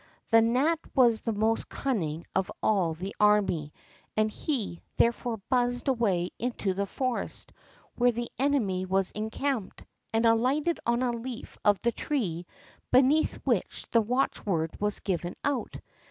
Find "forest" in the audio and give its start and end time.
6.87-7.51